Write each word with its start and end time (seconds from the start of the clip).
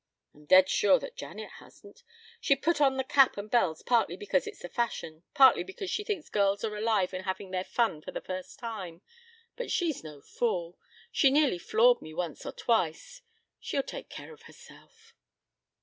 "I'm 0.33 0.45
dead 0.45 0.67
sure 0.67 0.97
that 0.97 1.15
Janet 1.15 1.51
hasn't. 1.59 2.01
She 2.39 2.55
puts 2.55 2.81
on 2.81 2.97
the 2.97 3.03
cap 3.03 3.37
and 3.37 3.51
bells 3.51 3.83
partly 3.83 4.17
because 4.17 4.47
it's 4.47 4.63
the 4.63 4.67
fashion, 4.67 5.21
partly 5.35 5.61
because 5.63 5.91
she 5.91 6.03
thinks 6.03 6.27
girls 6.27 6.63
are 6.63 6.75
alive 6.75 7.13
and 7.13 7.23
having 7.23 7.51
their 7.51 7.63
fun 7.63 8.01
for 8.01 8.09
the 8.09 8.19
first 8.19 8.57
time. 8.57 9.03
But 9.55 9.69
she's 9.69 10.03
no 10.03 10.19
fool. 10.19 10.79
She 11.11 11.29
nearly 11.29 11.59
floored 11.59 12.01
me 12.01 12.15
once 12.15 12.47
or 12.47 12.51
twice. 12.51 13.21
She'll 13.59 13.83
take 13.83 14.09
care 14.09 14.33
of 14.33 14.41
herself." 14.41 15.13